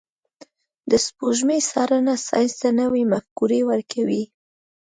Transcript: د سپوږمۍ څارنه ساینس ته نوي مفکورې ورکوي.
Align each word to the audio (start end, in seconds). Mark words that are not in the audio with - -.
د 0.89 0.91
سپوږمۍ 1.05 1.59
څارنه 1.69 2.13
ساینس 2.27 2.53
ته 2.61 2.69
نوي 2.79 3.03
مفکورې 3.13 3.61
ورکوي. 3.69 4.23